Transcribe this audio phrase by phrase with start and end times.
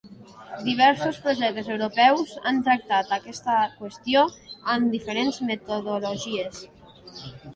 [0.67, 4.23] Diversos projectes europeus han tractat aquesta qüestió
[4.77, 6.65] amb diferents metodologies.